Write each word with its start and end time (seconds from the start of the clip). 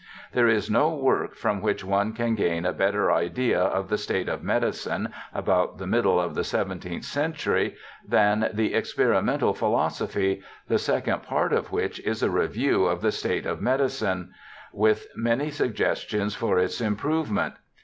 There 0.33 0.47
is 0.47 0.67
no 0.67 0.95
work 0.95 1.35
from 1.35 1.61
which 1.61 1.83
one 1.85 2.13
can 2.13 2.33
gain 2.33 2.65
a 2.65 2.73
better 2.73 3.11
idea 3.11 3.59
of 3.61 3.87
the 3.87 3.99
state 3.99 4.27
of 4.27 4.41
medicine 4.41 5.13
about 5.31 5.77
the 5.77 5.85
middle 5.85 6.19
of 6.19 6.33
the 6.33 6.43
seventeenth 6.43 7.05
century 7.05 7.75
than 8.07 8.49
the 8.51 8.73
Experimental 8.73 9.53
Philosophy, 9.53 10.41
the 10.67 10.79
second 10.79 11.21
part 11.21 11.53
of 11.53 11.71
which 11.71 11.99
is 11.99 12.23
a 12.23 12.31
review 12.31 12.85
of 12.85 13.01
the 13.01 13.11
state 13.11 13.45
of 13.45 13.61
medicine 13.61 14.31
with 14.73 15.05
many 15.15 15.51
suggestions 15.51 16.33
for 16.33 16.57
its 16.57 16.81
improvement. 16.81 17.53